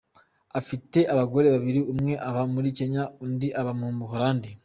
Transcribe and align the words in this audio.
Afite 0.59 0.99
abagore 1.13 1.47
babiri 1.55 1.79
umwe 1.91 2.13
aba 2.29 2.41
muri 2.53 2.69
Kenya 2.77 3.03
undi 3.23 3.47
aba 3.59 3.71
mu 3.79 3.87
Buholandi. 3.99 4.49